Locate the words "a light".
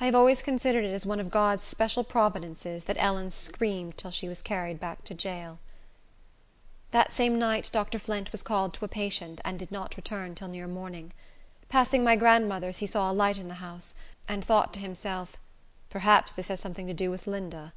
13.10-13.36